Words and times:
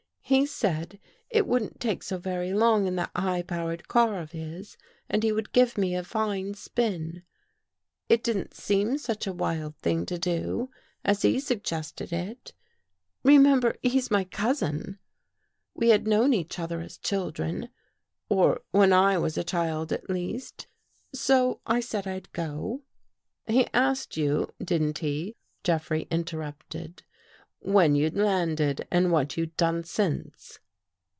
He 0.23 0.45
said 0.45 0.97
it 1.29 1.45
wouldn't 1.45 1.81
take 1.81 2.01
so 2.03 2.17
very 2.17 2.53
long 2.53 2.87
in 2.87 2.95
that 2.95 3.11
high 3.13 3.41
powered 3.41 3.89
car 3.89 4.17
of 4.21 4.31
his, 4.31 4.77
and 5.09 5.23
he 5.23 5.31
could 5.33 5.51
give 5.51 5.77
me 5.77 5.93
a 5.93 6.05
fine 6.05 6.53
spin. 6.53 7.23
It 8.07 8.23
didn't 8.23 8.53
seem 8.53 8.97
such 8.97 9.27
a 9.27 9.33
wild 9.33 9.75
thing 9.79 10.05
to 10.05 10.17
do, 10.17 10.69
as 11.03 11.23
he 11.23 11.37
sug 11.41 11.65
302 11.65 12.05
THE 12.05 12.05
WATCHERS 12.05 12.13
AND 12.13 12.13
THE 12.13 12.29
WATCHED 12.29 12.31
gested 12.31 12.31
it. 12.31 12.53
Remember, 13.25 13.75
he's 13.81 14.09
my 14.09 14.23
cousin. 14.23 14.99
We 15.73 15.89
had 15.89 16.07
known 16.07 16.31
each 16.33 16.57
other 16.59 16.79
as 16.79 16.97
children— 16.97 17.67
or 18.29 18.61
when 18.71 18.93
I 18.93 19.17
was 19.17 19.37
a 19.37 19.43
child, 19.43 19.91
at 19.91 20.09
least. 20.09 20.65
So 21.13 21.59
I 21.65 21.81
said 21.81 22.07
I'd 22.07 22.31
go."" 22.31 22.83
He 23.47 23.67
asked 23.73 24.15
you, 24.15 24.47
didn't 24.63 24.99
he," 24.99 25.35
Jeffrey 25.65 26.07
interrupted, 26.09 27.03
"when 27.63 27.93
you'd 27.93 28.17
landed 28.17 28.87
and 28.89 29.11
what 29.11 29.37
you'd 29.37 29.55
done 29.55 29.83
since?" 29.83 30.57